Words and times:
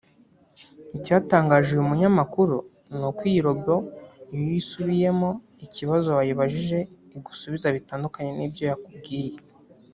Icyatangaje 0.97 1.69
uyu 1.71 1.89
munyamakuru 1.91 2.57
ni 2.97 3.03
uko 3.09 3.21
iyi 3.29 3.39
Robo 3.47 3.75
iyo 4.33 4.45
usubiyemo 4.61 5.29
ikibazo 5.65 6.07
wayibajije 6.17 6.79
igusubiza 7.17 7.65
ibitandukanye 7.69 8.31
n’ibyo 8.35 8.63
yakubwiye 8.71 9.37